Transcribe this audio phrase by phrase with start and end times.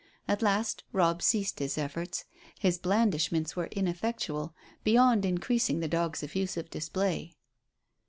[0.27, 2.25] At last Robb ceased his efforts.
[2.57, 7.35] His blandishments were ineffectual beyond increasing the dog's effusive display.